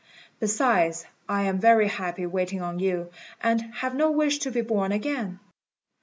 Besides, 0.39 1.05
I 1.29 1.43
am 1.43 1.59
very 1.59 1.87
happy 1.87 2.25
waiting 2.25 2.59
on 2.59 2.79
you, 2.79 3.11
and 3.39 3.61
have 3.75 3.93
no 3.93 4.09
wish 4.09 4.39
to 4.39 4.49
be 4.49 4.61
born 4.61 4.91
again." 4.91 5.39